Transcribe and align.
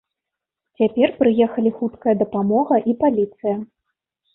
Цяпер 0.79 1.13
прыехалі 1.21 1.75
хуткая 1.77 2.19
дапамога 2.25 2.85
і 2.91 3.01
паліцыя. 3.07 3.55